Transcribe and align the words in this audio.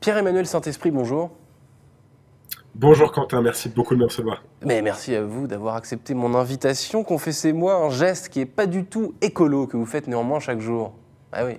Pierre-Emmanuel 0.00 0.46
Saint-Esprit, 0.46 0.90
bonjour. 0.90 1.30
Bonjour 2.74 3.12
Quentin, 3.12 3.42
merci 3.42 3.68
beaucoup 3.68 3.94
de 3.94 4.00
me 4.00 4.04
recevoir. 4.04 4.42
Mais 4.64 4.80
merci 4.80 5.14
à 5.14 5.22
vous 5.22 5.46
d'avoir 5.46 5.74
accepté 5.74 6.14
mon 6.14 6.34
invitation. 6.34 7.04
Confessez-moi 7.04 7.74
un 7.74 7.90
geste 7.90 8.28
qui 8.28 8.38
n'est 8.38 8.46
pas 8.46 8.66
du 8.66 8.84
tout 8.84 9.14
écolo 9.20 9.66
que 9.66 9.76
vous 9.76 9.86
faites 9.86 10.06
néanmoins 10.06 10.40
chaque 10.40 10.60
jour. 10.60 10.94
Ah 11.32 11.44
oui. 11.44 11.58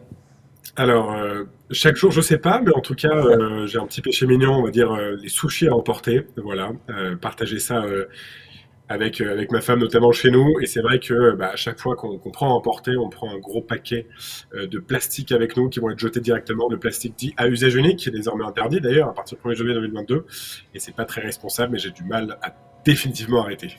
Alors, 0.78 1.12
euh, 1.12 1.44
chaque 1.70 1.98
jour, 1.98 2.12
je 2.12 2.22
sais 2.22 2.38
pas, 2.38 2.62
mais 2.62 2.74
en 2.74 2.80
tout 2.80 2.96
cas, 2.96 3.14
euh, 3.14 3.68
j'ai 3.68 3.78
un 3.78 3.86
petit 3.86 4.02
péché 4.02 4.26
mignon, 4.26 4.54
on 4.54 4.64
va 4.64 4.72
dire 4.72 4.92
euh, 4.92 5.18
les 5.22 5.30
sushis 5.30 5.68
à 5.68 5.76
emporter. 5.76 6.26
Voilà, 6.38 6.72
partager 7.22 7.60
ça 7.60 7.84
avec, 8.92 9.22
euh, 9.22 9.32
avec 9.32 9.52
ma 9.52 9.62
femme, 9.62 9.80
notamment 9.80 10.12
chez 10.12 10.32
nous. 10.32 10.60
Et 10.62 10.66
c'est 10.66 10.82
vrai 10.82 11.00
que 11.00 11.32
bah, 11.32 11.52
à 11.54 11.56
chaque 11.56 11.80
fois 11.80 11.96
qu'on 11.96 12.18
prend 12.18 12.50
à 12.50 12.54
emporter, 12.54 12.98
on 12.98 13.10
prend 13.10 13.32
un 13.32 13.40
gros 13.40 13.62
paquet 13.62 14.08
euh, 14.54 14.68
de 14.68 14.80
plastique 14.80 15.32
avec 15.32 15.58
nous 15.58 15.70
qui 15.70 15.80
vont 15.80 15.90
être 15.90 16.00
jetés 16.00 16.20
directement, 16.20 16.68
de 16.68 16.76
plastique 16.76 17.16
dit 17.18 17.34
à 17.38 17.48
usage 17.48 17.76
unique, 17.76 18.00
qui 18.00 18.10
est 18.10 18.12
désormais 18.12 18.46
interdit 18.46 18.82
d'ailleurs 18.82 19.10
à 19.10 19.14
partir 19.14 19.38
du 19.38 19.50
1er 19.50 19.56
janvier 19.56 19.74
2022. 19.74 20.26
Et 20.74 20.80
c'est 20.80 20.96
pas 20.96 21.06
très 21.06 21.22
responsable, 21.22 21.74
mais 21.74 21.80
j'ai 21.80 21.92
du 21.92 22.04
mal 22.04 22.38
à 22.42 22.54
définitivement 22.84 23.42
arrêter. 23.42 23.78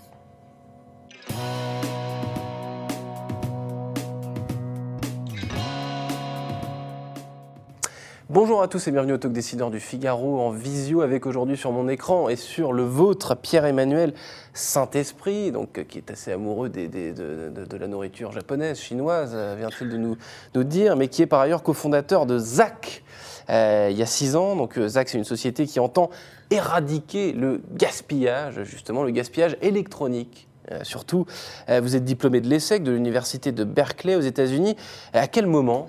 Bonjour 8.31 8.63
à 8.63 8.69
tous 8.69 8.87
et 8.87 8.93
bienvenue 8.93 9.15
au 9.15 9.19
Talk 9.19 9.33
Décideur 9.33 9.69
du 9.73 9.81
Figaro 9.81 10.41
en 10.41 10.51
visio 10.51 11.01
avec 11.01 11.27
aujourd'hui 11.27 11.57
sur 11.57 11.73
mon 11.73 11.89
écran 11.89 12.29
et 12.29 12.37
sur 12.37 12.73
le 12.73 12.85
vôtre 12.85 13.35
Pierre-Emmanuel 13.35 14.15
Saint-Esprit, 14.55 15.51
donc 15.51 15.77
euh, 15.77 15.83
qui 15.83 15.99
est 15.99 16.09
assez 16.09 16.31
amoureux 16.31 16.69
de, 16.69 17.77
la 17.77 17.89
nourriture 17.89 18.31
japonaise, 18.31 18.79
chinoise, 18.79 19.33
euh, 19.35 19.57
vient-il 19.59 19.89
de 19.89 19.97
nous, 19.97 20.17
dire, 20.65 20.95
mais 20.95 21.09
qui 21.09 21.23
est 21.23 21.27
par 21.27 21.41
ailleurs 21.41 21.65
cofondateur 21.65 22.25
de 22.25 22.39
ZAC 22.39 23.03
euh, 23.51 23.89
il 23.91 23.99
y 23.99 24.03
a 24.03 24.07
six 24.07 24.37
ans. 24.37 24.55
Donc 24.55 24.79
ZAC, 24.79 25.09
c'est 25.09 25.19
une 25.19 25.25
société 25.25 25.67
qui 25.67 25.81
entend 25.81 26.09
éradiquer 26.51 27.33
le 27.33 27.61
gaspillage, 27.75 28.63
justement 28.63 29.03
le 29.03 29.11
gaspillage 29.11 29.57
électronique. 29.63 30.47
surtout, 30.85 31.27
vous 31.69 31.97
êtes 31.97 32.05
diplômé 32.05 32.41
de 32.41 32.49
l'ESSEC, 32.49 32.85
de 32.85 32.93
l'université 32.93 33.51
de 33.51 33.65
Berkeley 33.65 34.15
aux 34.15 34.21
États-Unis. 34.21 34.77
À 35.13 35.27
quel 35.27 35.49
moment, 35.49 35.89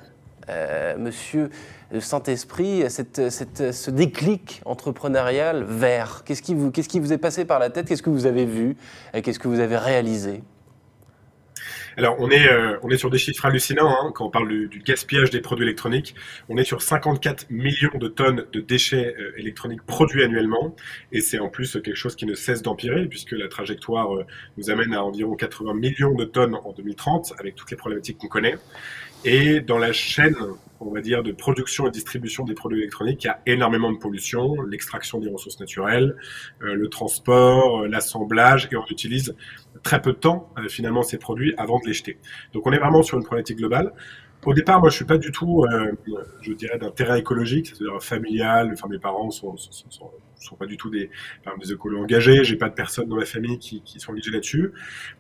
monsieur 0.98 1.52
Saint-Esprit, 2.00 2.84
ce 2.90 3.90
déclic 3.92 4.62
entrepreneurial 4.66 5.64
vers 5.64 6.24
Qu'est-ce 6.24 6.42
qui, 6.42 6.54
vous, 6.54 7.14
est 7.14 7.18
passé 7.18 7.46
par 7.46 7.60
la 7.60 7.70
tête? 7.70 7.88
Qu'est-ce 7.88 8.04
que 8.04 8.10
vous 8.10 8.26
avez 8.26 8.46
vu 8.46 8.76
Qu'est-ce 9.24 9.40
que 9.40 9.48
vous 9.48 9.60
avez 9.60 9.78
réalisé? 9.78 10.42
Alors, 11.96 12.16
on 12.20 12.30
est, 12.32 12.48
euh, 12.48 12.98
sur 12.98 13.10
des 13.10 13.20
chiffres 13.20 13.46
hallucinants 13.46 13.90
hein, 13.90 14.12
quand 14.14 14.26
on 14.26 14.30
parle 14.30 14.68
du, 14.68 14.80
gaspillage 14.80 15.30
des 15.30 15.42
produits 15.42 15.66
électroniques. 15.66 16.16
On 16.50 16.58
est 16.58 16.64
sur 16.64 16.82
54 16.82 17.52
millions 17.52 17.98
de 18.00 18.08
tonnes 18.08 18.46
de 18.52 18.60
déchets 18.62 19.16
euh, 19.20 19.38
électroniques 19.38 19.84
produits 19.84 20.24
annuellement. 20.24 20.76
Et 21.12 21.22
c'est 21.22 21.40
en 21.40 21.50
plus 21.50 21.74
quelque 21.84 21.96
chose 21.96 22.16
qui 22.16 22.26
ne 22.26 22.34
cesse 22.34 22.64
d'empirer, 22.64 23.06
puisque 23.06 23.34
la 23.34 23.48
trajectoire 23.48 24.16
euh, 24.16 24.26
nous 24.58 24.72
amène 24.72 24.94
à 24.94 25.04
environ 25.04 25.36
80 25.36 25.76
millions 25.76 26.16
de 26.16 26.26
tonnes 26.26 26.56
en 26.56 26.72
2030, 26.72 27.34
avec 27.40 27.56
toutes 27.56 27.70
les 27.70 27.78
problématiques 27.78 28.18
qu'on 28.18 28.28
connaît. 28.28 28.56
Et 29.26 29.62
dans 29.62 29.78
la 29.78 29.94
chaîne 29.94 30.36
on 30.88 30.94
va 30.94 31.02
dire, 31.02 31.24
de 31.24 31.32
production 31.32 31.88
et 31.88 31.92
distribution 31.92 32.44
des 32.44 32.54
produits 32.54 32.80
électroniques, 32.80 33.24
il 33.24 33.28
y 33.28 33.30
a 33.30 33.42
énormément 33.46 33.92
de 33.92 33.98
pollution, 33.98 34.62
l'extraction 34.64 35.20
des 35.20 35.30
ressources 35.30 35.60
naturelles, 35.60 36.16
euh, 36.62 36.76
le 36.76 36.90
transport, 36.90 37.82
euh, 37.82 37.88
l'assemblage, 37.88 38.70
et 38.72 38.76
on 38.76 38.86
utilise 38.90 39.36
très 39.84 40.02
peu 40.02 40.14
de 40.14 40.18
temps, 40.18 40.52
euh, 40.58 40.68
finalement, 40.68 41.04
ces 41.04 41.18
produits 41.18 41.54
avant 41.58 41.80
de 41.80 41.88
les 41.88 41.94
jeter. 41.94 42.18
Donc 42.54 42.68
on 42.68 42.72
est 42.72 42.80
vraiment 42.80 43.04
sur 43.04 43.18
une 43.18 43.24
problématique 43.24 43.58
globale. 43.58 43.94
Au 44.46 44.54
départ, 44.54 44.82
moi, 44.82 44.90
je 44.90 44.96
suis 44.98 45.06
pas 45.06 45.18
du 45.18 45.32
tout, 45.32 45.66
je 46.42 46.52
dirais, 46.52 46.78
d'intérêt 46.78 47.18
écologique, 47.18 47.68
c'est-à-dire 47.68 48.04
familial. 48.04 48.72
Enfin, 48.74 48.90
mes 48.90 49.00
parents 49.00 49.32
sont, 49.32 49.56
sont, 49.56 50.56
pas 50.58 50.66
du 50.66 50.76
tout 50.76 50.90
des, 50.90 51.10
enfin, 51.40 51.56
des 51.58 51.72
écolos 51.72 52.02
engagés. 52.02 52.44
J'ai 52.44 52.58
pas 52.58 52.68
de 52.68 52.74
personnes 52.74 53.08
dans 53.08 53.16
ma 53.16 53.24
famille 53.24 53.58
qui, 53.58 53.82
qui 53.84 54.02
sont 54.02 54.12
engagées 54.12 54.32
là-dessus. 54.32 54.74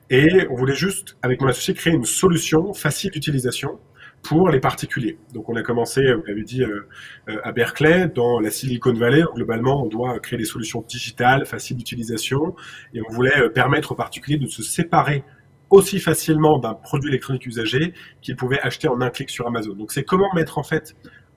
Et 0.09 0.45
on 0.49 0.55
voulait 0.55 0.75
juste, 0.75 1.15
avec 1.21 1.39
mon 1.39 1.47
associé, 1.47 1.73
créer 1.73 1.93
une 1.93 2.03
solution 2.03 2.73
facile 2.73 3.11
d'utilisation 3.11 3.79
pour 4.23 4.49
les 4.49 4.61
particuliers. 4.61 5.19
Donc 5.33 5.49
on 5.49 5.55
a 5.55 5.61
commencé, 5.61 6.01
vous 6.13 6.23
l'avez 6.25 6.43
dit, 6.43 6.63
euh, 6.63 6.87
euh, 7.29 7.37
à 7.43 7.51
Berkeley, 7.51 8.07
dans 8.07 8.39
la 8.39 8.49
Silicon 8.49 8.93
Valley, 8.93 9.21
globalement 9.35 9.83
on 9.83 9.87
doit 9.87 10.17
créer 10.19 10.39
des 10.39 10.45
solutions 10.45 10.83
digitales, 10.87 11.45
faciles 11.45 11.77
d'utilisation, 11.77 12.55
et 12.93 13.01
on 13.07 13.13
voulait 13.13 13.37
euh, 13.37 13.49
permettre 13.49 13.91
aux 13.91 13.95
particuliers 13.95 14.37
de 14.37 14.47
se 14.47 14.63
séparer 14.63 15.23
aussi 15.69 15.99
facilement 15.99 16.57
d'un 16.57 16.73
produit 16.73 17.09
électronique 17.09 17.45
usagé 17.45 17.93
qu'ils 18.21 18.37
pouvaient 18.37 18.61
acheter 18.61 18.87
en 18.87 19.01
un 19.01 19.09
clic 19.09 19.29
sur 19.29 19.45
Amazon. 19.45 19.73
Donc 19.73 19.91
c'est 19.91 20.03
comment 20.03 20.33
mettre 20.33 20.57
en 20.57 20.63
fait 20.63 20.95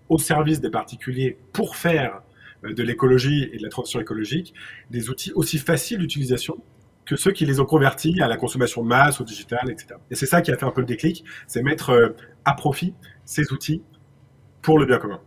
au 0.09 0.19
service 0.19 0.61
des 0.61 0.71
particuliers 0.71 1.39
pour 1.53 1.75
faire 1.75 2.23
de 2.63 2.83
l'écologie 2.83 3.49
et 3.53 3.59
de 3.59 3.63
la 3.63 3.69
transition 3.69 4.01
écologique 4.01 4.55
des 4.91 5.11
outils 5.11 5.33
aussi 5.35 5.59
faciles 5.59 5.99
d'utilisation 5.99 6.57
que 7.07 7.17
ceux 7.17 7.33
qui 7.33 7.47
les 7.47 7.61
ont 7.61 7.65
convertis 7.65 8.21
à 8.21 8.27
la 8.27 8.37
consommation 8.37 8.83
de 8.83 8.89
masse, 8.89 9.21
au 9.21 9.25
digital, 9.25 9.71
etc. 9.71 9.95
Et 10.11 10.17
c'est 10.17 10.27
ça 10.27 10.43
qui 10.43 10.51
a 10.51 10.57
fait 10.57 10.67
un 10.67 10.73
peu 10.73 10.81
le 10.81 10.87
déclic, 10.87 11.25
c'est 11.47 11.63
mettre 11.63 11.91
euh, 11.91 12.09
à 12.45 12.55
profit 12.55 12.95
ces 13.25 13.53
outils 13.53 13.83
pour 14.61 14.79
le 14.79 14.87
bien 14.87 14.99
commun. 14.99 15.21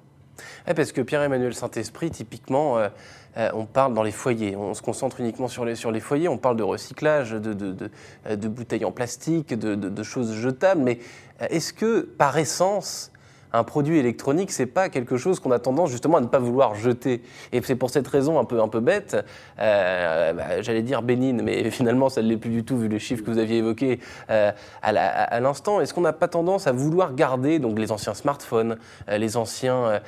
parce 0.76 0.92
que 0.92 1.02
Pierre-Emmanuel 1.02 1.54
Saint-Esprit, 1.54 2.12
typiquement, 2.12 2.78
euh, 2.78 2.90
euh, 3.38 3.50
on 3.54 3.66
parle 3.66 3.94
dans 3.94 4.04
les 4.04 4.12
foyers, 4.12 4.58
on 4.58 4.74
se 4.74 4.82
concentre 4.82 5.22
uniquement 5.22 5.48
sur 5.48 5.64
les, 5.64 5.76
sur 5.76 5.92
les 5.92 6.02
foyers, 6.02 6.28
on 6.28 6.38
parle 6.38 6.58
de 6.58 6.64
recyclage, 6.64 7.32
de, 7.32 7.54
de, 7.54 7.90
de 8.30 8.48
bouteilles 8.48 8.86
en 8.86 8.92
plastique, 8.92 9.54
de, 9.54 10.04
choses 10.04 10.34
jetables, 10.34 10.82
mais 10.82 11.00
est-ce 11.40 11.72
que 11.72 12.02
par 12.02 12.38
essence, 12.38 13.12
un 13.54 13.64
produit 13.64 13.98
électronique, 13.98 14.52
c'est 14.52 14.66
pas 14.66 14.90
quelque 14.90 15.18
chose 15.18 15.40
qu'on 15.40 15.52
a 15.52 15.60
tendance 15.60 15.90
justement 15.90 16.18
à 16.18 16.22
ne 16.22 16.28
pas 16.28 16.40
vouloir 16.40 16.76
jeter. 16.76 17.22
Et 17.52 17.62
c'est 17.62 17.76
pour 17.76 17.90
cette 17.90 18.08
raison 18.08 18.40
un 18.40 18.46
peu, 18.46 18.62
un 18.62 18.68
peu 18.68 18.80
bête, 18.80 19.18
euh, 19.60 20.34
bah, 20.34 20.62
j'allais 20.62 20.82
dire 20.82 21.02
bénigne, 21.02 21.42
mais 21.42 21.70
finalement 21.72 22.10
ça 22.10 22.22
ne 22.22 22.28
l'est 22.28 22.38
plus 22.38 22.52
du 22.52 22.64
tout 22.64 22.78
vu 22.78 22.88
les 22.88 23.00
chiffres 23.00 23.24
que 23.24 23.32
vous 23.32 23.40
aviez 23.40 23.58
évoqués 23.58 24.00
euh, 24.30 24.52
à 24.82 25.40
l'instant. 25.40 25.82
Est-ce 25.82 25.94
qu'on 25.94 26.02
n'a 26.02 26.14
pas 26.14 26.28
tendance 26.28 26.68
à 26.68 26.72
vouloir 26.72 27.14
garder 27.14 27.60
donc 27.60 27.80
les 27.80 27.92
anciens 27.92 28.14
smartphones, 28.14 28.78
euh, 29.10 29.18
les 29.18 29.38
anciens, 29.38 30.00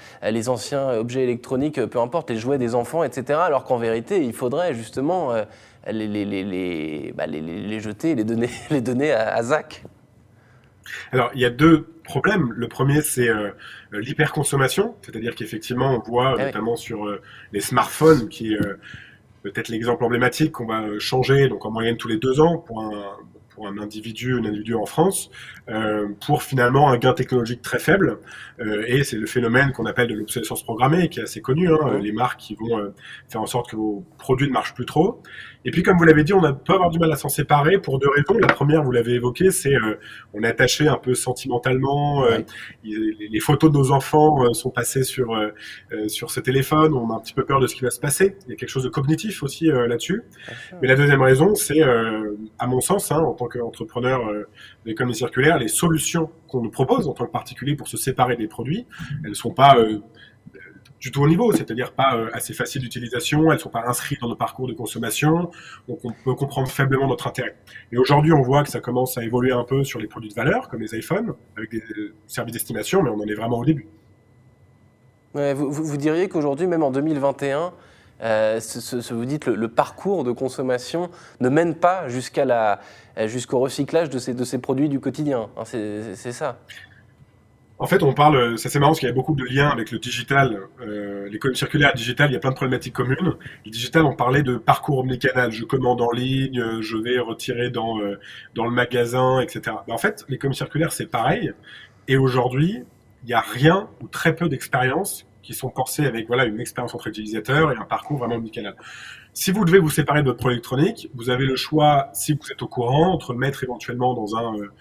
objets 0.97 1.23
électroniques, 1.23 1.83
peu 1.85 1.99
importe 1.99 2.29
les 2.29 2.37
jouets 2.37 2.57
des 2.57 2.75
enfants, 2.75 3.03
etc. 3.03 3.39
Alors 3.43 3.63
qu'en 3.63 3.77
vérité, 3.77 4.23
il 4.23 4.33
faudrait 4.33 4.73
justement 4.73 5.29
bah, 5.29 5.91
les, 5.91 7.79
jeter, 7.79 8.15
les 8.15 8.23
donner, 8.23 8.49
les 8.69 8.81
donner 8.81 9.11
à, 9.11 9.35
à 9.35 9.43
Zach? 9.43 9.83
Alors, 11.11 11.31
il 11.33 11.41
y 11.41 11.45
a 11.45 11.49
deux 11.49 11.87
problèmes. 12.03 12.51
Le 12.53 12.67
premier, 12.67 13.01
c'est 13.01 13.29
euh, 13.29 13.51
l'hyperconsommation, 13.91 14.95
c'est-à-dire 15.01 15.35
qu'effectivement, 15.35 15.95
on 15.95 16.09
voit 16.09 16.35
ah 16.37 16.45
notamment 16.45 16.75
sur 16.75 17.07
euh, 17.07 17.21
les 17.53 17.61
smartphones, 17.61 18.29
qui 18.29 18.53
est 18.53 18.61
euh, 18.61 18.79
peut-être 19.43 19.69
l'exemple 19.69 20.03
emblématique 20.03 20.51
qu'on 20.51 20.67
va 20.67 20.83
changer, 20.99 21.47
donc 21.47 21.65
en 21.65 21.71
moyenne 21.71 21.97
tous 21.97 22.07
les 22.07 22.17
deux 22.17 22.39
ans 22.39 22.57
pour 22.57 22.81
un, 22.81 23.17
pour 23.61 23.67
un 23.67 23.77
individu, 23.77 24.33
un 24.33 24.45
individu 24.45 24.73
en 24.73 24.85
France, 24.85 25.29
euh, 25.69 26.07
pour 26.25 26.41
finalement 26.41 26.89
un 26.89 26.97
gain 26.97 27.13
technologique 27.13 27.61
très 27.61 27.77
faible. 27.77 28.17
Euh, 28.59 28.83
et 28.87 29.03
c'est 29.03 29.17
le 29.17 29.27
phénomène 29.27 29.71
qu'on 29.71 29.85
appelle 29.85 30.07
de 30.07 30.15
l'obsolescence 30.15 30.63
programmée, 30.63 31.09
qui 31.09 31.19
est 31.19 31.23
assez 31.23 31.41
connu. 31.41 31.69
Hein, 31.69 31.99
les 32.01 32.11
marques 32.11 32.39
qui 32.39 32.55
vont 32.55 32.79
euh, 32.79 32.89
faire 33.29 33.41
en 33.41 33.45
sorte 33.45 33.69
que 33.69 33.75
vos 33.75 34.03
produits 34.17 34.47
ne 34.47 34.53
marchent 34.53 34.73
plus 34.73 34.87
trop. 34.87 35.21
Et 35.63 35.69
puis, 35.69 35.83
comme 35.83 35.97
vous 35.97 36.05
l'avez 36.05 36.23
dit, 36.23 36.33
on 36.33 36.43
a, 36.43 36.53
peut 36.53 36.73
avoir 36.73 36.89
du 36.89 36.97
mal 36.97 37.11
à 37.11 37.15
s'en 37.15 37.29
séparer 37.29 37.77
pour 37.77 37.99
deux 37.99 38.09
raisons. 38.09 38.39
La 38.39 38.47
première, 38.47 38.81
vous 38.81 38.91
l'avez 38.91 39.13
évoqué, 39.13 39.51
c'est 39.51 39.75
on 40.33 40.41
est 40.41 40.47
attaché 40.47 40.87
un 40.87 40.97
peu 40.97 41.13
sentimentalement. 41.13 42.25
Les, 42.83 43.39
photos 43.39 43.71
de 43.71 43.77
nos 43.77 43.91
enfants 43.91 44.51
sont 44.53 44.71
passées 44.71 45.03
sur 45.03 45.39
sur 46.07 46.31
ce 46.31 46.39
téléphone. 46.39 46.95
On 46.95 47.11
a 47.11 47.15
un 47.15 47.19
petit 47.19 47.35
peu 47.35 47.45
peur 47.45 47.59
de 47.59 47.67
ce 47.67 47.75
qui 47.75 47.81
va 47.81 47.91
se 47.91 47.99
passer. 47.99 48.37
Il 48.47 48.49
y 48.49 48.53
a 48.53 48.55
quelque 48.55 48.69
chose 48.69 48.85
de 48.85 48.89
cognitif 48.89 49.43
aussi 49.43 49.65
là-dessus. 49.67 50.23
Mais 50.81 50.87
la 50.87 50.95
deuxième 50.95 51.21
raison, 51.21 51.53
c'est, 51.53 51.83
à 51.83 52.65
mon 52.65 52.81
sens, 52.81 53.11
hein, 53.11 53.19
en 53.19 53.33
tant 53.33 53.47
qu'entrepreneur 53.51 54.21
d'économie 54.85 55.15
circulaire, 55.15 55.57
les 55.57 55.67
solutions 55.67 56.29
qu'on 56.47 56.61
nous 56.61 56.71
propose 56.71 57.07
en 57.07 57.13
tant 57.13 57.25
que 57.25 57.31
particulier 57.31 57.75
pour 57.75 57.87
se 57.87 57.97
séparer 57.97 58.35
des 58.35 58.47
produits, 58.47 58.87
elles 59.23 59.29
ne 59.29 59.35
sont 59.35 59.53
pas 59.53 59.75
du 61.01 61.11
tout 61.11 61.23
au 61.23 61.27
niveau, 61.27 61.51
c'est-à-dire 61.51 61.93
pas 61.93 62.15
euh, 62.15 62.29
assez 62.31 62.53
facile 62.53 62.83
d'utilisation, 62.83 63.51
elles 63.51 63.59
sont 63.59 63.71
pas 63.71 63.83
inscrites 63.87 64.21
dans 64.21 64.29
nos 64.29 64.35
parcours 64.35 64.67
de 64.67 64.73
consommation, 64.73 65.49
donc 65.87 65.99
on 66.03 66.11
peut 66.23 66.35
comprendre 66.35 66.69
faiblement 66.69 67.07
notre 67.07 67.27
intérêt. 67.27 67.55
Et 67.91 67.97
aujourd'hui, 67.97 68.31
on 68.31 68.43
voit 68.43 68.63
que 68.63 68.69
ça 68.69 68.79
commence 68.79 69.17
à 69.17 69.23
évoluer 69.23 69.51
un 69.51 69.63
peu 69.63 69.83
sur 69.83 69.99
les 69.99 70.07
produits 70.07 70.29
de 70.29 70.35
valeur, 70.35 70.69
comme 70.69 70.79
les 70.79 70.95
iPhones, 70.95 71.33
avec 71.57 71.71
des 71.71 71.83
euh, 71.97 72.13
services 72.27 72.53
d'estimation, 72.53 73.01
mais 73.01 73.09
on 73.09 73.19
en 73.19 73.25
est 73.25 73.33
vraiment 73.33 73.57
au 73.57 73.65
début. 73.65 73.87
vous, 75.33 75.97
diriez 75.97 76.29
qu'aujourd'hui, 76.29 76.67
même 76.67 76.83
en 76.83 76.91
2021, 76.91 77.73
ce, 78.21 79.13
vous 79.13 79.25
dites 79.25 79.47
le, 79.47 79.67
parcours 79.67 80.23
de 80.23 80.31
consommation 80.31 81.09
ne 81.39 81.49
mène 81.49 81.75
pas 81.75 82.07
jusqu'au 82.07 83.59
recyclage 83.59 84.09
de 84.09 84.19
ces, 84.19 84.57
produits 84.59 84.89
du 84.89 84.99
quotidien. 84.99 85.49
Hein, 85.57 85.63
c'est 85.65 86.31
ça? 86.31 86.59
En 87.81 87.87
fait, 87.87 88.03
on 88.03 88.13
parle, 88.13 88.59
c'est 88.59 88.75
marrant 88.75 88.91
parce 88.91 88.99
qu'il 88.99 89.09
y 89.09 89.11
a 89.11 89.15
beaucoup 89.15 89.33
de 89.33 89.43
liens 89.43 89.69
avec 89.69 89.89
le 89.89 89.97
digital, 89.97 90.55
euh, 90.81 91.27
l'économie 91.29 91.57
circulaire 91.57 91.95
digital, 91.95 92.29
il 92.29 92.33
y 92.33 92.35
a 92.35 92.39
plein 92.39 92.51
de 92.51 92.55
problématiques 92.55 92.93
communes. 92.93 93.33
Le 93.65 93.71
digital, 93.71 94.05
on 94.05 94.15
parlait 94.15 94.43
de 94.43 94.57
parcours 94.57 94.99
omnicanal, 94.99 95.51
je 95.51 95.65
commande 95.65 95.99
en 95.99 96.11
ligne, 96.11 96.63
je 96.81 96.97
vais 96.97 97.17
retirer 97.17 97.71
dans, 97.71 97.99
euh, 97.99 98.19
le 98.55 98.69
magasin, 98.69 99.39
etc. 99.39 99.77
en 99.89 99.97
fait, 99.97 100.25
l'économie 100.29 100.55
circulaire, 100.55 100.93
c'est 100.93 101.07
pareil. 101.07 101.53
Et 102.07 102.17
aujourd'hui, 102.17 102.83
il 103.23 103.27
n'y 103.27 103.33
a 103.33 103.41
rien 103.41 103.89
ou 103.99 104.07
très 104.07 104.35
peu 104.35 104.47
d'expériences 104.47 105.25
qui 105.41 105.53
sont 105.53 105.69
pensées 105.69 106.05
avec 106.05 106.27
voilà 106.27 106.45
une 106.45 106.59
expérience 106.59 106.93
entre 106.95 107.07
utilisateurs 107.07 107.71
et 107.71 107.75
un 107.75 107.85
parcours 107.85 108.17
vraiment 108.17 108.35
omnicanal. 108.35 108.75
Si 109.33 109.51
vous 109.51 109.65
devez 109.65 109.79
vous 109.79 109.89
séparer 109.89 110.21
de 110.21 110.27
votre 110.27 110.39
produit 110.39 110.55
électronique, 110.55 111.09
vous 111.13 111.29
avez 111.29 111.45
le 111.45 111.55
choix, 111.55 112.09
si 112.13 112.33
vous 112.33 112.51
êtes 112.51 112.61
au 112.61 112.67
courant, 112.67 113.13
entre 113.13 113.33
mettre 113.33 113.63
éventuellement 113.63 114.13
dans 114.13 114.35
un... 114.35 114.55
Euh, 114.57 114.71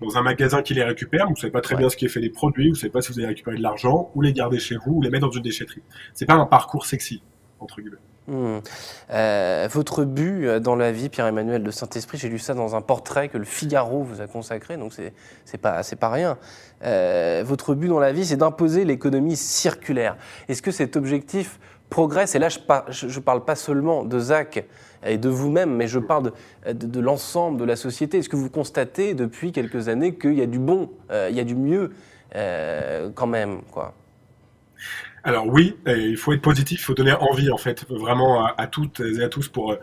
dans 0.00 0.18
un 0.18 0.22
magasin 0.22 0.62
qui 0.62 0.74
les 0.74 0.82
récupère, 0.82 1.28
vous 1.28 1.36
savez 1.36 1.52
pas 1.52 1.60
très 1.60 1.76
bien 1.76 1.88
ce 1.88 1.96
qui 1.96 2.06
est 2.06 2.08
fait 2.08 2.20
des 2.20 2.28
produits, 2.28 2.70
vous 2.70 2.74
savez 2.74 2.90
pas 2.90 3.02
si 3.02 3.12
vous 3.12 3.20
allez 3.20 3.28
récupérer 3.28 3.56
de 3.56 3.62
l'argent, 3.62 4.10
ou 4.16 4.20
les 4.20 4.32
garder 4.32 4.58
chez 4.58 4.74
vous, 4.74 4.94
ou 4.94 5.02
les 5.02 5.10
mettre 5.10 5.26
dans 5.26 5.32
une 5.32 5.44
déchetterie. 5.44 5.82
C'est 6.12 6.26
pas 6.26 6.34
un 6.34 6.44
parcours 6.44 6.86
sexy, 6.86 7.22
Hmm. 8.28 8.58
Euh, 9.10 9.68
votre 9.68 10.04
but 10.04 10.46
euh, 10.46 10.60
dans 10.60 10.76
la 10.76 10.92
vie, 10.92 11.08
Pierre-Emmanuel 11.08 11.64
de 11.64 11.70
Saint-Esprit, 11.72 12.18
j'ai 12.18 12.28
lu 12.28 12.38
ça 12.38 12.54
dans 12.54 12.76
un 12.76 12.80
portrait 12.80 13.28
que 13.28 13.36
le 13.36 13.44
Figaro 13.44 14.04
vous 14.04 14.20
a 14.20 14.28
consacré, 14.28 14.76
donc 14.76 14.92
c'est 15.44 15.58
pas, 15.58 15.82
pas 15.98 16.08
rien. 16.08 16.38
Euh, 16.84 17.42
votre 17.44 17.74
but 17.74 17.88
dans 17.88 17.98
la 17.98 18.12
vie, 18.12 18.24
c'est 18.24 18.36
d'imposer 18.36 18.84
l'économie 18.84 19.36
circulaire. 19.36 20.16
Est-ce 20.48 20.62
que 20.62 20.70
cet 20.70 20.96
objectif 20.96 21.58
progresse? 21.90 22.36
Et 22.36 22.38
là, 22.38 22.48
je 22.48 23.06
ne 23.06 23.20
parle 23.20 23.44
pas 23.44 23.56
seulement 23.56 24.04
de 24.04 24.18
Zach 24.20 24.64
et 25.04 25.18
de 25.18 25.28
vous-même, 25.28 25.74
mais 25.74 25.88
je 25.88 25.98
parle 25.98 26.32
de, 26.64 27.00
l'ensemble 27.00 27.58
de 27.58 27.64
la 27.64 27.74
société. 27.74 28.18
Est-ce 28.18 28.28
que 28.28 28.36
vous 28.36 28.50
constatez 28.50 29.14
depuis 29.14 29.50
quelques 29.50 29.88
années 29.88 30.14
qu'il 30.14 30.34
y 30.34 30.42
a 30.42 30.46
du 30.46 30.60
bon, 30.60 30.90
il 31.10 31.34
y 31.34 31.40
a 31.40 31.44
du 31.44 31.56
mieux 31.56 31.90
quand 32.32 33.26
même 33.26 33.62
quoi? 33.72 33.94
Alors 35.24 35.46
oui, 35.46 35.76
il 35.86 36.16
faut 36.16 36.32
être 36.32 36.42
positif, 36.42 36.80
il 36.80 36.82
faut 36.82 36.94
donner 36.94 37.12
envie 37.12 37.50
en 37.50 37.56
fait 37.56 37.88
vraiment 37.88 38.44
à, 38.44 38.66
toutes 38.66 39.00
et 39.00 39.22
à 39.22 39.28
tous 39.28 39.48
pour 39.48 39.76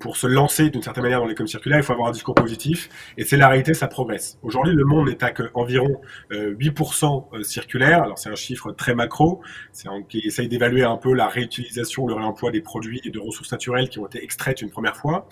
pour 0.00 0.16
se 0.16 0.26
lancer 0.26 0.70
d'une 0.70 0.82
certaine 0.82 1.04
manière 1.04 1.20
dans 1.20 1.26
l'économie 1.26 1.50
circulaire. 1.50 1.78
Il 1.78 1.84
faut 1.84 1.92
avoir 1.92 2.08
un 2.08 2.12
discours 2.12 2.34
positif 2.34 2.88
et 3.16 3.24
c'est 3.24 3.36
la 3.36 3.48
réalité, 3.48 3.72
ça 3.72 3.86
progresse. 3.86 4.38
Aujourd'hui, 4.42 4.74
le 4.74 4.84
monde 4.84 5.08
est 5.08 5.22
à 5.22 5.32
environ 5.54 6.00
8% 6.32 7.28
euh, 7.34 7.42
circulaire. 7.44 8.02
Alors 8.02 8.18
c'est 8.18 8.30
un 8.30 8.34
chiffre 8.34 8.72
très 8.72 8.94
macro, 8.96 9.42
c'est 9.72 9.88
qui 10.08 10.18
essaye 10.20 10.48
d'évaluer 10.48 10.82
un 10.82 10.96
peu 10.96 11.14
la 11.14 11.28
réutilisation, 11.28 12.06
le 12.06 12.14
réemploi 12.14 12.50
des 12.50 12.60
produits 12.60 13.00
et 13.04 13.10
de 13.10 13.18
ressources 13.20 13.52
naturelles 13.52 13.88
qui 13.88 14.00
ont 14.00 14.06
été 14.06 14.22
extraites 14.24 14.60
une 14.60 14.70
première 14.70 14.96
fois. 14.96 15.28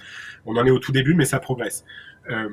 On 0.47 0.57
en 0.57 0.65
est 0.67 0.71
au 0.71 0.79
tout 0.79 0.93
début, 0.93 1.15
mais 1.15 1.25
ça 1.25 1.41
progresse. 1.41 1.85
Euh, 2.31 2.49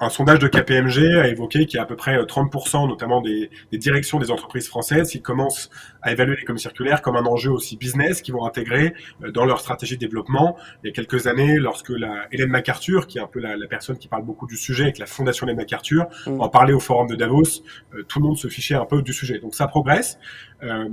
un 0.00 0.08
sondage 0.08 0.38
de 0.38 0.48
KPMG 0.48 1.18
a 1.18 1.28
évoqué 1.28 1.66
qu'il 1.66 1.76
y 1.76 1.78
a 1.78 1.82
à 1.82 1.86
peu 1.86 1.96
près 1.96 2.16
30%, 2.16 2.84
euh, 2.84 2.88
notamment 2.88 3.20
des, 3.20 3.50
directions 3.72 4.18
des 4.18 4.30
entreprises 4.30 4.66
françaises, 4.66 5.10
qui 5.10 5.20
commencent 5.20 5.70
à 6.02 6.12
évaluer 6.12 6.36
l'économie 6.36 6.60
circulaire 6.60 7.02
comme 7.02 7.16
un 7.16 7.26
enjeu 7.26 7.50
aussi 7.50 7.76
business, 7.76 8.22
qui 8.22 8.30
vont 8.32 8.46
intégrer 8.46 8.94
euh, 9.22 9.30
dans 9.30 9.44
leur 9.44 9.60
stratégie 9.60 9.96
de 9.96 10.00
développement. 10.00 10.56
Il 10.82 10.88
y 10.88 10.90
a 10.90 10.92
quelques 10.92 11.26
années, 11.26 11.56
lorsque 11.58 11.90
la 11.90 12.26
Hélène 12.32 12.50
MacArthur, 12.50 13.06
qui 13.06 13.18
est 13.18 13.20
un 13.20 13.26
peu 13.26 13.40
la, 13.40 13.56
personne 13.68 13.98
qui 13.98 14.08
parle 14.08 14.24
beaucoup 14.24 14.46
du 14.46 14.56
sujet, 14.56 14.84
avec 14.84 14.98
la 14.98 15.06
fondation 15.06 15.46
Hélène 15.46 15.58
MacArthur, 15.58 16.06
mm. 16.26 16.40
en 16.40 16.48
parlait 16.48 16.72
au 16.72 16.80
forum 16.80 17.06
de 17.06 17.14
Davos, 17.14 17.62
euh, 17.94 18.02
tout 18.08 18.20
le 18.20 18.26
monde 18.26 18.38
se 18.38 18.48
fichait 18.48 18.74
un 18.74 18.86
peu 18.86 19.02
du 19.02 19.12
sujet. 19.12 19.38
Donc 19.38 19.54
ça 19.54 19.66
progresse. 19.66 20.18
Euh, 20.62 20.88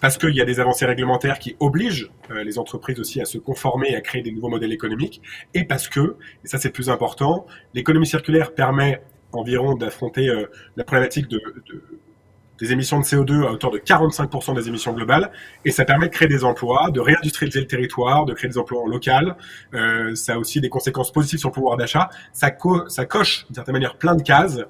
parce 0.00 0.16
qu'il 0.16 0.34
y 0.34 0.40
a 0.40 0.44
des 0.44 0.60
avancées 0.60 0.86
réglementaires 0.86 1.38
qui 1.38 1.56
obligent 1.60 2.10
euh, 2.30 2.42
les 2.42 2.58
entreprises 2.58 2.98
aussi 2.98 3.20
à 3.20 3.26
se 3.26 3.36
conformer 3.36 3.90
et 3.90 3.96
à 3.96 4.00
créer 4.00 4.22
des 4.22 4.32
nouveaux 4.32 4.48
modèles 4.48 4.72
économiques, 4.72 5.20
et 5.52 5.64
parce 5.64 5.88
que, 5.88 6.16
et 6.42 6.48
ça 6.48 6.58
c'est 6.58 6.70
plus 6.70 6.88
important, 6.88 7.46
l'économie 7.74 8.06
circulaire 8.16 8.54
permet 8.54 9.02
environ 9.32 9.74
d'affronter 9.74 10.28
euh, 10.28 10.46
la 10.76 10.84
problématique 10.84 11.28
de, 11.28 11.38
de, 11.68 11.82
des 12.60 12.72
émissions 12.72 12.98
de 13.00 13.04
CO2 13.04 13.46
à 13.46 13.50
hauteur 13.50 13.70
de 13.70 13.78
45% 13.78 14.54
des 14.54 14.68
émissions 14.68 14.92
globales, 14.92 15.30
et 15.64 15.70
ça 15.70 15.84
permet 15.84 16.06
de 16.06 16.12
créer 16.12 16.28
des 16.28 16.44
emplois, 16.44 16.90
de 16.90 17.00
réindustrialiser 17.00 17.60
le 17.60 17.66
territoire, 17.66 18.24
de 18.24 18.32
créer 18.32 18.48
des 18.48 18.58
emplois 18.58 18.82
en 18.82 18.86
local. 18.86 19.36
Euh, 19.74 20.14
ça 20.14 20.34
a 20.34 20.38
aussi 20.38 20.60
des 20.60 20.68
conséquences 20.68 21.12
positives 21.12 21.40
sur 21.40 21.48
le 21.48 21.54
pouvoir 21.54 21.76
d'achat. 21.76 22.08
Ça 22.32 22.50
coche 22.50 23.46
d'une 23.46 23.54
certaine 23.54 23.72
manière 23.72 23.96
plein 23.96 24.14
de 24.14 24.22
cases 24.22 24.60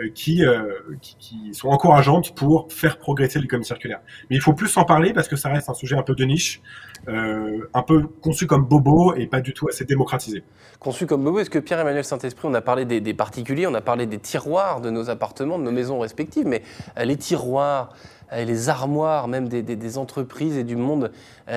euh, 0.00 0.08
euh, 0.50 0.96
qui, 1.00 1.52
sont 1.52 1.68
encourageantes 1.68 2.34
pour 2.34 2.68
faire 2.70 2.98
progresser 2.98 3.38
l'économie 3.38 3.64
circulaire. 3.64 4.00
Mais 4.28 4.36
il 4.36 4.42
faut 4.42 4.54
plus 4.54 4.74
en 4.76 4.84
parler 4.84 5.12
parce 5.12 5.28
que 5.28 5.36
ça 5.36 5.48
reste 5.48 5.68
un 5.68 5.74
sujet 5.74 5.96
un 5.96 6.02
peu 6.02 6.14
de 6.14 6.24
niche, 6.24 6.62
euh, 7.08 7.68
un 7.74 7.82
peu 7.82 8.02
conçu 8.22 8.46
comme 8.46 8.64
bobo 8.64 9.14
et 9.14 9.26
pas 9.26 9.40
du 9.40 9.52
tout 9.52 9.68
assez 9.68 9.84
démocratisé. 9.84 10.42
Conçu 10.78 11.06
comme 11.06 11.24
bobo, 11.24 11.40
est-ce 11.40 11.50
que 11.50 11.58
Pierre-Emmanuel 11.58 12.04
Saint-Esprit, 12.04 12.48
on 12.48 12.54
a 12.54 12.60
parlé 12.60 12.84
des, 12.84 13.00
des, 13.00 13.14
particuliers, 13.14 13.66
on 13.66 13.74
a 13.74 13.80
parlé 13.80 14.06
des 14.06 14.18
tiroirs 14.18 14.80
de 14.80 14.90
nos 14.90 15.10
appartements, 15.10 15.58
de 15.58 15.64
nos 15.64 15.72
maisons 15.72 15.98
respectives, 15.98 16.46
mais 16.46 16.62
les 17.02 17.16
tiroirs, 17.16 17.92
les 18.32 18.68
armoires 18.68 19.28
même 19.28 19.48
des, 19.48 19.98
entreprises 19.98 20.56
et 20.56 20.64
du 20.64 20.76
monde, 20.76 21.10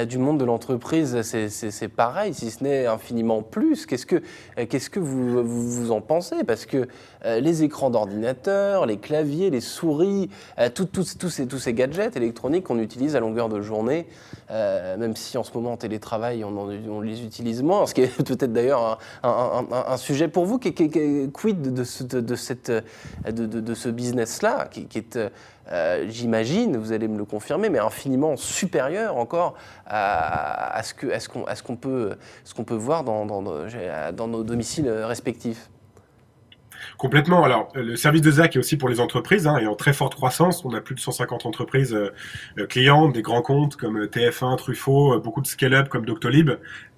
du 0.07 0.17
monde 0.17 0.39
de 0.39 0.45
l'entreprise, 0.45 1.21
c'est 1.21 1.87
pareil, 1.87 2.33
si 2.33 2.49
ce 2.49 2.63
n'est 2.63 2.87
infiniment 2.87 3.43
plus. 3.43 3.85
Qu'est-ce 3.85 4.05
que, 4.05 4.21
qu'est-ce 4.55 4.89
que 4.89 4.99
vous, 4.99 5.43
vous, 5.43 5.91
en 5.91 6.01
pensez? 6.01 6.43
Parce 6.43 6.65
que 6.65 6.87
les 7.23 7.63
écrans 7.63 7.89
d'ordinateur, 7.89 8.85
les 8.85 8.97
claviers, 8.97 9.49
les 9.49 9.61
souris, 9.61 10.29
ces, 10.57 11.47
tous 11.47 11.59
ces 11.59 11.73
gadgets 11.73 12.17
électroniques 12.17 12.65
qu'on 12.65 12.79
utilise 12.79 13.15
à 13.15 13.19
longueur 13.19 13.49
de 13.49 13.61
journée, 13.61 14.07
même 14.49 15.15
si 15.15 15.37
en 15.37 15.43
ce 15.43 15.53
moment 15.53 15.73
en 15.73 15.77
télétravail 15.77 16.43
on, 16.43 17.01
les 17.01 17.23
utilise 17.23 17.63
moins, 17.63 17.85
ce 17.85 17.93
qui 17.93 18.01
est 18.01 18.07
peut-être 18.23 18.53
d'ailleurs 18.53 18.99
un, 19.23 19.97
sujet 19.97 20.27
pour 20.27 20.45
vous. 20.45 20.59
Quid 20.59 21.73
de, 21.73 21.83
ce, 21.83 23.89
business-là, 23.89 24.67
qui, 24.69 24.87
est 24.95 25.17
euh, 25.71 26.05
j'imagine, 26.09 26.77
vous 26.77 26.91
allez 26.91 27.07
me 27.07 27.17
le 27.17 27.25
confirmer, 27.25 27.69
mais 27.69 27.79
infiniment 27.79 28.35
supérieur 28.35 29.17
encore 29.17 29.55
à, 29.85 30.81
ce 30.83 31.63
qu'on 31.63 31.75
peut, 31.75 32.75
voir 32.75 33.03
dans 33.03 34.27
nos 34.27 34.43
domiciles 34.43 34.89
respectifs. 34.89 35.69
Complètement. 36.97 37.43
Alors, 37.43 37.69
le 37.75 37.95
service 37.95 38.21
de 38.21 38.31
ZAC 38.31 38.55
est 38.55 38.59
aussi 38.59 38.77
pour 38.77 38.89
les 38.89 38.99
entreprises, 38.99 39.47
hein, 39.47 39.57
et 39.57 39.67
en 39.67 39.75
très 39.75 39.93
forte 39.93 40.15
croissance. 40.15 40.63
On 40.65 40.73
a 40.73 40.81
plus 40.81 40.95
de 40.95 40.99
150 40.99 41.45
entreprises 41.45 41.93
euh, 41.93 42.13
euh, 42.57 42.67
clientes, 42.67 43.13
des 43.13 43.21
grands 43.21 43.41
comptes 43.41 43.75
comme 43.75 43.97
euh, 43.97 44.07
TF1, 44.07 44.57
Truffaut, 44.57 45.19
beaucoup 45.19 45.41
de 45.41 45.47
scale-up 45.47 45.89
comme 45.89 46.05
Doctolib, 46.05 46.51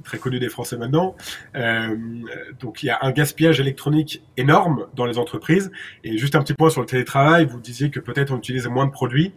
très 0.03 0.17
connu 0.17 0.39
des 0.39 0.50
Français 0.50 0.77
maintenant. 0.77 1.15
donc, 2.60 2.84
il 2.84 2.88
y 2.88 2.89
a 2.89 3.00
un 3.01 3.12
gaspillage 3.12 3.60
électronique 3.60 4.24
énorme 4.38 4.88
dans 4.96 5.05
les 5.05 5.17
entreprises. 5.17 5.72
Et 6.03 6.17
juste 6.17 6.36
un 6.36 6.41
petit 6.41 6.53
point 6.53 6.70
sur 6.70 6.81
le 6.81 6.88
télétravail, 6.88 7.46
vous 7.46 7.60
disiez 7.60 7.89
que 7.89 8.00
peut-être 8.00 8.31
on 8.31 8.38
utilise 8.38 8.67
moins 8.67 8.86
de 8.86 8.91
produits. 8.91 9.34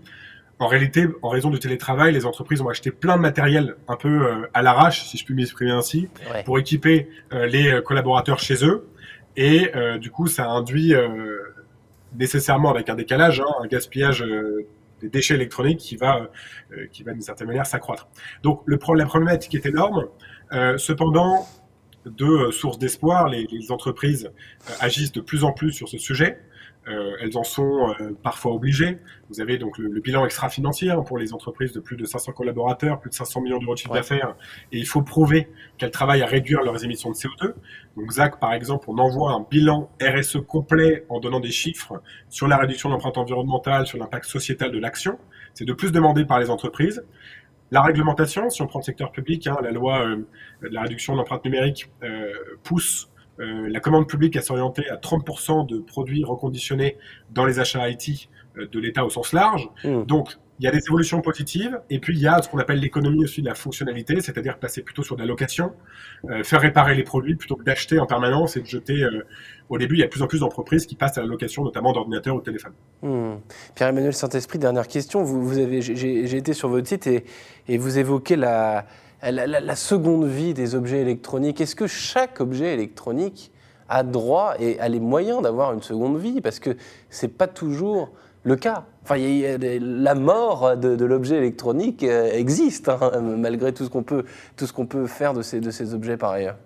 En 0.59 0.67
réalité, 0.67 1.07
en 1.23 1.29
raison 1.29 1.51
du 1.51 1.61
télétravail, 1.61 2.13
les 2.13 2.27
entreprises 2.27 2.61
ont 2.61 2.69
acheté 2.69 2.91
plein 2.91 3.17
de 3.17 3.23
matériel 3.23 3.77
un 3.87 3.95
peu 3.95 4.45
à 4.53 4.63
l'arrache, 4.63 5.05
si 5.05 5.17
je 5.17 5.25
puis 5.25 5.35
m'exprimer 5.35 5.71
ainsi, 5.71 6.09
pour 6.45 6.59
équiper 6.59 7.09
les 7.31 7.81
collaborateurs 7.85 8.41
chez 8.41 8.65
eux. 8.65 8.89
Et 9.39 9.71
euh, 9.77 9.99
du 9.99 10.11
coup, 10.11 10.27
ça 10.27 10.51
induit 10.51 10.95
euh, 10.95 11.39
nécessairement 12.17 12.71
avec 12.71 12.89
un 12.89 12.97
décalage, 12.97 13.41
hein, 13.41 13.47
un 13.63 13.69
gaspillage 13.69 14.21
euh, 14.25 14.67
des 15.01 15.09
déchets 15.09 15.35
électroniques 15.35 15.79
qui 15.79 15.95
va, 15.97 16.29
qui 16.91 17.05
va 17.05 17.13
d'une 17.13 17.23
certaine 17.23 17.47
manière 17.47 17.65
s'accroître. 17.65 18.09
Donc 18.43 18.63
le 18.67 18.81
la 18.97 19.07
problématique 19.07 19.55
est 19.55 19.65
énorme. 19.65 20.09
cependant, 20.77 21.47
de 22.05 22.51
sources 22.51 22.81
d'espoir, 22.81 23.29
les, 23.29 23.47
les, 23.49 23.71
entreprises 23.71 24.33
agissent 24.81 25.13
de 25.13 25.21
plus 25.21 25.45
en 25.45 25.53
plus 25.53 25.71
sur 25.71 25.89
ce 25.89 25.99
sujet. 25.99 26.41
Euh, 26.89 27.17
elles 27.21 27.37
en 27.37 27.45
sont 27.45 27.95
euh, 28.01 28.17
parfois 28.23 28.53
obligées. 28.53 28.99
Vous 29.29 29.41
avez 29.41 29.59
donc 29.59 29.77
le, 29.79 30.01
bilan 30.01 30.25
extra-financier 30.25 30.91
hein, 30.91 31.03
pour 31.03 31.19
les 31.19 31.35
entreprises 31.35 31.73
de 31.73 31.81
plus 31.81 31.97
de 31.97 32.05
500 32.05 32.33
collaborateurs, 32.33 32.99
plus 32.99 33.11
de 33.11 33.15
500 33.15 33.43
millions 33.43 33.59
d'euros 33.59 33.75
de 33.75 33.79
chiffre 33.79 33.93
d'affaires, 33.93 34.37
et 34.73 34.79
il 34.79 34.87
faut 34.87 35.03
prouver 35.03 35.49
qu'elles 35.77 35.91
travaillent 35.91 36.23
à 36.23 36.27
réduire 36.27 36.63
leurs 36.63 36.85
émissions 36.85 37.11
de 37.11 37.15
CO2. 37.15 37.53
Donc 37.97 38.11
ZAC, 38.13 38.41
par 38.41 38.55
exemple, 38.55 38.87
on 38.89 38.99
envoie 38.99 39.33
un 39.33 39.47
bilan 39.51 39.91
RSE 40.01 40.39
complet 40.47 41.05
en 41.09 41.21
donnant 41.21 41.41
des 41.41 41.51
chiffres 41.51 42.01
sur 42.31 42.49
la 42.49 42.57
réduction 42.57 42.89
de 42.89 42.95
l'empreinte 42.95 43.19
environnementale, 43.19 43.87
sur 43.87 43.99
l'impact 43.99 44.25
sociétal 44.25 44.71
de 44.71 44.79
l'action. 44.79 45.19
C'est 45.53 45.67
de 45.67 45.73
plus 45.75 45.93
demandé 45.93 46.25
par 46.25 46.41
les 46.41 46.49
entreprises. 46.49 47.05
La 47.71 47.83
réglementation, 47.83 48.49
si 48.49 48.63
on 48.63 48.67
prend 48.67 48.79
le 48.79 48.85
secteur 48.85 49.13
public, 49.13 49.47
hein, 49.47 49.59
la 49.63 49.73
loi 49.73 50.07
euh, 50.07 50.17
de 50.63 50.69
la 50.69 50.83
réduction 50.83 51.13
de 51.13 51.19
l'empreinte 51.19 51.45
numérique 51.45 51.91
pousse 52.63 53.11
euh, 53.41 53.69
la 53.69 53.81
commande 53.81 54.09
publique 54.09 54.37
a 54.37 54.43
s'orienter 54.43 54.89
à 54.89 54.97
30% 54.97 55.67
de 55.67 55.79
produits 55.79 56.25
reconditionnés 56.25 56.97
dans 57.31 57.45
les 57.45 57.61
achats 57.61 57.89
IT 57.89 58.29
euh, 58.57 58.67
de 58.67 58.79
l'État 58.81 59.05
au 59.05 59.11
sens 59.11 59.33
large. 59.33 59.69
Mmh. 59.85 60.05
Donc, 60.05 60.37
il 60.61 60.65
y 60.65 60.67
a 60.67 60.73
des 60.73 60.85
évolutions 60.87 61.21
positives, 61.21 61.81
et 61.89 62.01
puis 62.01 62.17
il 62.17 62.21
y 62.21 62.27
a 62.27 62.43
ce 62.43 62.49
qu'on 62.49 62.59
appelle 62.59 62.81
l'économie 62.81 63.23
aussi 63.23 63.43
de 63.43 63.47
la 63.47 63.55
fonctionnalité, 63.55 64.21
c'est-à-dire 64.21 64.59
passer 64.59 64.83
plutôt 64.83 65.03
sur 65.05 65.15
de 65.15 65.21
la 65.21 65.27
location, 65.27 65.73
euh, 66.31 66.43
faire 66.43 66.61
réparer 66.61 66.97
les 66.97 67.05
produits 67.05 67.37
plutôt 67.37 67.55
que 67.55 67.63
d'acheter 67.63 68.01
en 68.01 68.07
permanence 68.07 68.57
et 68.57 68.61
de 68.61 68.67
jeter. 68.67 69.03
Euh, 69.03 69.25
au 69.69 69.79
début, 69.79 69.95
il 69.95 70.01
y 70.01 70.03
a 70.03 70.07
de 70.07 70.11
plus 70.11 70.23
en 70.23 70.27
plus 70.27 70.41
d'entreprises 70.41 70.87
qui 70.87 70.97
passent 70.97 71.17
à 71.19 71.21
la 71.21 71.29
location, 71.29 71.63
notamment 71.63 71.93
d'ordinateurs 71.93 72.35
ou 72.35 72.41
de 72.41 72.45
téléphones. 72.45 72.73
Hmm. 73.03 73.37
Pierre-Emmanuel 73.77 74.15
Saint-Esprit, 74.15 74.59
dernière 74.59 74.89
question. 74.89 75.23
Vous, 75.23 75.47
vous 75.47 75.59
avez, 75.59 75.81
j'ai 75.81 76.37
été 76.37 76.53
sur 76.53 76.69
votre 76.69 76.89
site 76.89 77.07
et, 77.07 77.25
et 77.69 77.79
vous 77.79 77.99
évoquez 77.99 78.35
la, 78.35 78.87
la, 79.23 79.77
seconde 79.77 80.27
vie 80.27 80.55
des 80.55 80.75
objets 80.75 81.01
électroniques. 81.01 81.61
Est-ce 81.61 81.77
que 81.77 81.87
chaque 81.87 82.41
objet 82.41 82.75
électronique 82.75 83.51
a 83.89 84.03
droit 84.03 84.55
et 84.59 84.79
a 84.81 84.89
les 84.89 85.01
moyens 85.01 85.43
d'avoir 85.43 85.73
une 85.73 85.83
seconde 85.83 86.19
vie? 86.19 86.41
Parce 86.41 86.61
que 86.61 86.77
c'est 87.11 87.37
pas 87.37 87.47
toujours 87.47 88.11
le 88.45 88.57
cas. 88.57 88.85
Enfin, 89.03 89.17
la 89.19 90.15
mort 90.15 90.77
de, 90.77 91.05
l'objet 91.05 91.37
électronique 91.37 92.03
euh, 92.05 92.31
existe, 92.33 92.89
hein, 92.89 93.21
malgré 93.39 93.73
tout 93.73 93.85
ce 93.85 93.91
qu'on 93.91 94.03
peut, 94.03 94.25
peut 94.89 95.07
faire 95.07 95.35
de 95.35 95.43
ces, 95.43 95.61
de 95.61 95.71
ces 95.71 95.95
objets 95.95 96.17
par 96.17 96.33
ailleurs. 96.33 96.57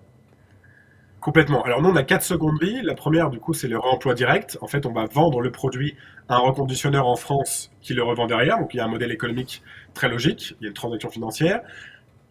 Complètement. 1.23 1.63
Alors 1.63 1.81
nous, 1.81 1.89
on 1.89 1.95
a 1.95 2.03
quatre 2.03 2.23
secondes 2.23 2.61
vie. 2.61 2.81
La 2.83 2.95
première, 2.95 3.29
du 3.29 3.39
coup, 3.39 3.53
c'est 3.53 3.69
le 3.69 3.79
réemploi 3.79 4.13
direct. 4.13 4.57
En 4.59 4.67
fait, 4.67 4.85
on 4.85 4.91
va 4.91 5.05
vendre 5.05 5.39
le 5.39 5.51
produit 5.51 5.95
à 6.27 6.35
un 6.35 6.39
reconditionneur 6.39 7.07
en 7.07 7.15
France 7.15 7.71
qui 7.81 7.93
le 7.93 8.03
revend 8.03 8.27
derrière. 8.27 8.59
Donc 8.59 8.73
il 8.73 8.77
y 8.77 8.79
a 8.81 8.83
un 8.83 8.89
modèle 8.89 9.11
économique 9.11 9.63
très 9.93 10.09
logique. 10.09 10.53
Il 10.59 10.63
y 10.63 10.65
a 10.65 10.67
une 10.67 10.73
transaction 10.73 11.09
financière. 11.09 11.61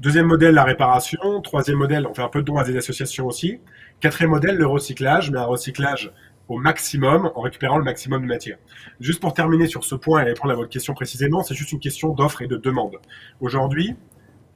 Deuxième 0.02 0.26
modèle, 0.26 0.54
la 0.54 0.64
réparation. 0.64 1.40
Troisième 1.42 1.78
modèle, 1.78 2.08
on 2.08 2.12
fait 2.12 2.22
un 2.22 2.28
peu 2.28 2.40
de 2.40 2.46
dons 2.46 2.56
à 2.56 2.64
des 2.64 2.76
associations 2.76 3.24
aussi. 3.24 3.60
Quatrième 4.00 4.30
modèle, 4.30 4.56
le 4.56 4.66
recyclage, 4.66 5.30
mais 5.30 5.38
un 5.38 5.44
recyclage 5.44 6.12
au 6.48 6.58
maximum 6.58 7.30
en 7.36 7.40
récupérant 7.40 7.78
le 7.78 7.84
maximum 7.84 8.22
de 8.22 8.26
matière. 8.26 8.58
Juste 8.98 9.20
pour 9.20 9.32
terminer 9.32 9.68
sur 9.68 9.84
ce 9.84 9.94
point 9.94 10.22
et 10.22 10.24
répondre 10.24 10.52
à 10.52 10.56
votre 10.56 10.70
question 10.70 10.92
précisément, 10.92 11.44
c'est 11.44 11.54
juste 11.54 11.70
une 11.70 11.78
question 11.78 12.14
d'offre 12.14 12.42
et 12.42 12.48
de 12.48 12.56
demande. 12.56 12.96
Aujourd'hui, 13.38 13.94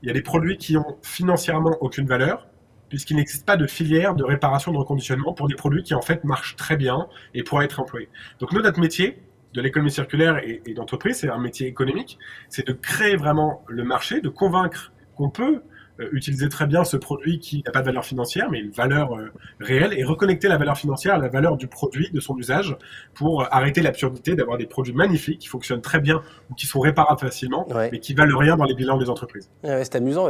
il 0.03 0.09
y 0.09 0.11
a 0.11 0.12
des 0.12 0.21
produits 0.21 0.57
qui 0.57 0.76
ont 0.76 0.99
financièrement 1.03 1.76
aucune 1.81 2.09
valeur, 2.09 2.49
puisqu'il 2.88 3.15
n'existe 3.15 3.47
pas 3.47 3.57
de 3.57 3.69
filière 3.69 4.17
de 4.17 4.25
réparation 4.25 4.73
de 4.73 4.79
reconditionnement 4.79 5.33
pour 5.33 5.47
des 5.47 5.55
produits 5.55 5.85
qui 5.85 5.95
en 5.95 6.03
fait 6.03 6.25
marchent 6.25 6.57
très 6.57 6.76
bien 6.76 7.07
et 7.35 7.45
pourraient 7.45 7.67
être 7.67 7.79
employés. 7.79 8.09
Donc 8.41 8.53
notre 8.53 8.81
métier 8.81 9.23
de 9.55 9.61
l'économie 9.61 9.93
circulaire 9.93 10.41
et 10.43 10.75
d'entreprise, 10.75 11.19
c'est 11.19 11.31
un 11.31 11.38
métier 11.38 11.69
économique, 11.69 12.19
c'est 12.49 12.67
de 12.67 12.73
créer 12.73 13.15
vraiment 13.15 13.65
le 13.69 13.85
marché, 13.85 14.21
de 14.21 14.29
convaincre 14.29 14.93
qu'on 15.16 15.30
peut 15.30 15.62
euh, 16.00 16.08
utiliser 16.12 16.49
très 16.50 16.66
bien 16.66 16.85
ce 16.85 16.96
produit 16.96 17.38
qui 17.38 17.62
n'a 17.64 17.73
pas 17.73 17.80
de 17.80 17.87
valeur 17.87 18.04
financière, 18.04 18.50
mais 18.50 18.61
une 18.61 18.70
valeur 18.70 19.16
euh, 19.16 19.32
réelle, 19.61 19.94
et 19.96 20.04
reconnecter 20.04 20.46
la 20.46 20.58
valeur 20.58 20.76
financière 20.76 21.14
à 21.14 21.18
la 21.18 21.28
valeur 21.28 21.56
du 21.56 21.68
produit, 21.68 22.11
de 22.11 22.20
son 22.20 22.37
usage, 22.37 22.76
pour 23.14 23.42
euh, 23.42 23.46
arrêter 23.50 23.80
l'absurdité 23.80 24.35
d'avoir 24.35 24.58
des 24.58 24.66
produits 24.66 24.92
magnifiques 24.92 25.38
qui 25.38 25.49
fonctionnent 25.49 25.80
très 25.80 26.00
bien 26.00 26.23
ou 26.50 26.54
qui 26.54 26.66
sont 26.66 26.80
réparables 26.80 27.18
facilement, 27.18 27.66
mais 27.90 27.99
qui 27.99 28.12
valent 28.12 28.37
rien 28.37 28.56
dans 28.56 28.64
les 28.64 28.75
bilans 28.75 28.99
des 28.99 29.08
entreprises. 29.08 29.49
c'est 29.62 29.94
amusant, 29.94 30.28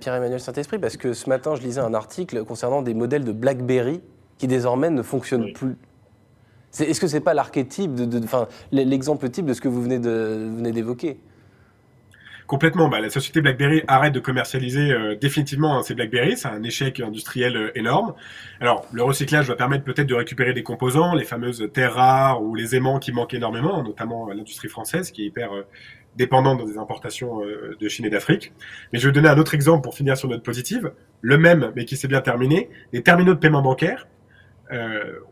Pierre-Emmanuel 0.00 0.40
Saint-Esprit, 0.40 0.78
parce 0.78 0.96
que 0.96 1.14
ce 1.14 1.28
matin, 1.28 1.54
je 1.54 1.62
lisais 1.62 1.80
un 1.80 1.94
article 1.94 2.44
concernant 2.44 2.82
des 2.82 2.94
modèles 2.94 3.24
de 3.24 3.32
BlackBerry 3.32 4.02
qui 4.38 4.46
désormais 4.46 4.90
ne 4.90 5.02
fonctionnent 5.02 5.52
plus. 5.52 5.76
Est-ce 6.78 7.00
que 7.00 7.06
c'est 7.06 7.20
pas 7.20 7.34
l'archétype, 7.34 7.94
de, 7.94 8.20
l'exemple 8.72 9.28
type 9.30 9.46
de 9.46 9.54
ce 9.54 9.60
que 9.60 9.68
vous 9.68 9.82
venez 9.82 9.98
d'évoquer? 10.72 11.18
Complètement. 12.50 12.88
Bah, 12.88 12.98
la 12.98 13.10
société 13.10 13.40
BlackBerry 13.40 13.84
arrête 13.86 14.12
de 14.12 14.18
commercialiser 14.18 14.90
euh, 14.90 15.14
définitivement 15.14 15.78
hein, 15.78 15.84
ces 15.84 15.94
BlackBerry. 15.94 16.36
C'est 16.36 16.48
un 16.48 16.64
échec 16.64 16.98
industriel 16.98 17.56
euh, 17.56 17.78
énorme. 17.78 18.12
Alors, 18.60 18.84
le 18.92 19.04
recyclage 19.04 19.46
va 19.46 19.54
permettre 19.54 19.84
peut-être 19.84 20.08
de 20.08 20.16
récupérer 20.16 20.52
des 20.52 20.64
composants, 20.64 21.14
les 21.14 21.22
fameuses 21.22 21.70
terres 21.72 21.94
rares 21.94 22.42
ou 22.42 22.56
les 22.56 22.74
aimants 22.74 22.98
qui 22.98 23.12
manquent 23.12 23.34
énormément, 23.34 23.84
notamment 23.84 24.26
l'industrie 24.30 24.66
française 24.66 25.12
qui 25.12 25.22
est 25.22 25.26
hyper 25.26 25.52
euh, 25.52 25.62
dépendante 26.16 26.66
des 26.66 26.76
importations 26.76 27.38
de 27.80 27.88
Chine 27.88 28.04
et 28.06 28.10
d'Afrique. 28.10 28.52
Mais 28.92 28.98
je 28.98 29.06
vais 29.06 29.12
donner 29.12 29.28
un 29.28 29.38
autre 29.38 29.54
exemple 29.54 29.84
pour 29.84 29.94
finir 29.94 30.16
sur 30.16 30.28
notre 30.28 30.42
positive. 30.42 30.92
Le 31.20 31.38
même, 31.38 31.70
mais 31.76 31.84
qui 31.84 31.96
s'est 31.96 32.08
bien 32.08 32.20
terminé, 32.20 32.68
les 32.92 33.04
terminaux 33.04 33.34
de 33.34 33.38
paiement 33.38 33.62
bancaire 33.62 34.08
euh, 34.08 34.19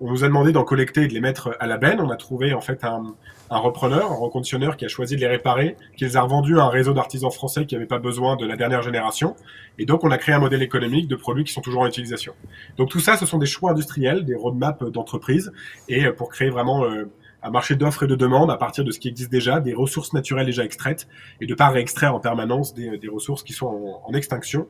on 0.01 0.11
nous 0.11 0.25
a 0.25 0.27
demandé 0.27 0.53
d'en 0.53 0.65
collecter 0.65 1.03
et 1.03 1.09
de 1.09 1.15
les 1.15 1.21
mettre 1.21 1.57
à 1.61 1.67
la 1.67 1.77
benne. 1.77 2.01
On 2.01 2.11
a 2.11 2.17
trouvé 2.17 2.53
en 2.55 2.61
fait 2.61 2.85
un, 2.85 3.15
repreneur, 3.51 4.11
un 4.11 4.17
reconditionneur 4.17 4.77
qui 4.77 4.85
a 4.85 4.89
choisi 4.89 5.17
de 5.17 5.21
les 5.21 5.29
réparer, 5.29 5.77
qui 5.97 6.05
les 6.05 6.17
a 6.17 6.23
revendus 6.23 6.59
à 6.59 6.65
un 6.65 6.69
réseau 6.69 6.93
d'artisans 6.93 7.31
français 7.31 7.67
qui 7.67 7.75
n'avait 7.75 7.87
pas 7.87 7.99
besoin 7.99 8.37
de 8.37 8.47
la 8.47 8.57
dernière 8.57 8.83
génération. 8.83 9.37
Et 9.79 9.87
donc 9.87 10.05
on 10.05 10.11
a 10.11 10.19
créé 10.19 10.35
un 10.35 10.41
modèle 10.41 10.63
économique 10.63 11.09
de 11.09 11.17
produits 11.17 11.45
qui 11.45 11.53
sont 11.53 11.61
toujours 11.61 11.83
en 11.83 11.87
utilisation. 11.87 12.35
Donc 12.77 12.91
tout 12.91 13.01
ça, 13.01 13.17
ce 13.17 13.27
sont 13.27 13.39
des 13.39 13.47
choix 13.47 13.71
industriels, 13.71 14.25
des 14.25 14.35
roadmaps 14.35 14.91
d'entreprise, 14.91 15.53
et 15.89 16.07
euh, 16.07 16.13
pour 16.13 16.31
créer 16.31 16.51
vraiment 16.51 16.85
euh, 16.85 17.05
un 17.43 17.51
marché 17.51 17.77
d'offres 17.77 18.03
et 18.03 18.09
de 18.09 18.17
demandes 18.17 18.51
à 18.51 18.57
partir 18.57 18.85
de 18.85 18.91
ce 18.91 18.99
qui 18.99 19.09
existe 19.09 19.31
déjà, 19.31 19.61
des 19.61 19.75
ressources 19.75 20.13
naturelles 20.13 20.47
déjà 20.47 20.65
extraites, 20.65 21.07
et 21.41 21.47
de 21.47 21.55
pas 21.55 21.69
réextraire 21.69 22.15
en 22.15 22.21
permanence 22.21 22.75
des, 22.75 23.09
ressources 23.09 23.45
qui 23.45 23.53
sont 23.53 24.01
en, 24.05 24.13
extinction 24.15 24.67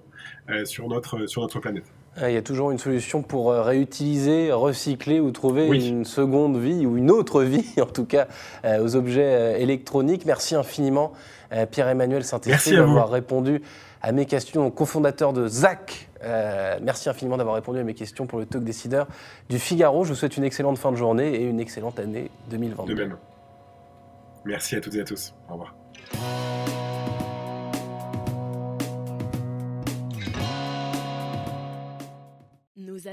sur 0.65 0.87
notre 0.89 1.27
sur 1.27 1.41
notre 1.41 1.61
planète. 1.61 1.85
Ah, 2.17 2.31
il 2.31 2.35
y 2.35 2.37
a 2.37 2.43
toujours 2.43 2.71
une 2.71 2.79
solution 2.79 3.23
pour 3.23 3.51
euh, 3.51 3.63
réutiliser, 3.63 4.51
recycler 4.51 5.21
ou 5.21 5.31
trouver 5.31 5.67
une 5.67 6.05
seconde 6.05 6.59
vie 6.59 6.85
ou 6.85 6.97
une 6.97 7.11
autre 7.11 7.43
vie, 7.43 7.67
en 7.81 7.87
tout 7.87 8.05
cas, 8.05 8.27
euh, 8.65 8.83
aux 8.83 8.97
objets 8.97 9.23
euh, 9.23 9.57
électroniques. 9.57 10.25
Merci 10.27 10.55
infiniment, 10.55 11.13
Pierre-Emmanuel 11.71 12.25
Saint-Esprit, 12.25 12.77
d'avoir 12.77 13.09
répondu 13.09 13.63
à 14.03 14.13
mes 14.13 14.27
questions, 14.27 14.71
cofondateur 14.71 15.33
de 15.33 15.49
ZAC. 15.49 16.11
merci 16.83 17.09
infiniment 17.09 17.39
d'avoir 17.39 17.55
répondu 17.55 17.79
à 17.79 17.85
mes 17.85 17.95
questions 17.95 18.27
pour 18.27 18.39
le 18.39 18.45
talk 18.45 18.63
décideur 18.63 19.07
du 19.49 19.59
Figaro. 19.59 20.05
Je 20.05 20.11
vous 20.11 20.15
souhaite 20.15 20.37
une 20.37 20.45
excellente 20.45 20.77
fin 20.77 20.93
de 20.93 20.97
journée 20.97 21.35
et 21.35 21.45
une 21.45 21.59
excellente 21.59 21.99
année 21.99 22.31
2022. 22.51 22.95
De 22.95 23.01
même. 23.01 23.17
Merci 24.45 24.77
à 24.77 24.81
toutes 24.83 24.95
et 24.97 25.01
à 25.01 25.05
tous. 25.05 25.33
Au 25.49 25.53
revoir. 25.55 25.75